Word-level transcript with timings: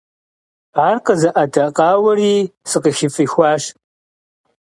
Ар 0.87 0.95
къызэӀэдэкъауэри 1.05 2.35
сыкъыхыфӀихуащ. 2.69 3.63